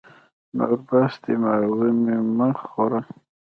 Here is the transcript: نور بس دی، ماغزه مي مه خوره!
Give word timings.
نور 0.55 0.71
بس 0.87 1.13
دی، 1.23 1.33
ماغزه 1.43 1.89
مي 2.03 2.15
مه 2.37 2.47
خوره! 2.67 3.01